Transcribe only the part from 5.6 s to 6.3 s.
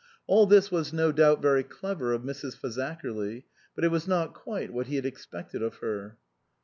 of her.